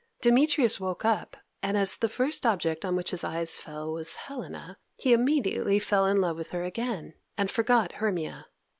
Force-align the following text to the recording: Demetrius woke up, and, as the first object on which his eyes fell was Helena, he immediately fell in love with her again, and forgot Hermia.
Demetrius 0.19 0.79
woke 0.79 1.05
up, 1.05 1.37
and, 1.61 1.77
as 1.77 1.95
the 1.97 2.09
first 2.09 2.43
object 2.43 2.83
on 2.83 2.95
which 2.95 3.11
his 3.11 3.23
eyes 3.23 3.59
fell 3.59 3.91
was 3.93 4.15
Helena, 4.15 4.79
he 4.95 5.13
immediately 5.13 5.77
fell 5.77 6.07
in 6.07 6.19
love 6.19 6.37
with 6.37 6.49
her 6.49 6.63
again, 6.63 7.13
and 7.37 7.51
forgot 7.51 7.91
Hermia. 7.91 8.47